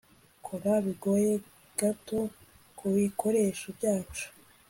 Kora 0.45 0.73
bigoye 0.85 1.31
gato 1.79 2.19
kubikoresho 2.77 3.67
byacu 3.77 4.25